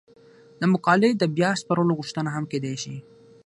[0.59, 2.95] د مقالې د بیا سپارلو غوښتنه هم کیدای شي.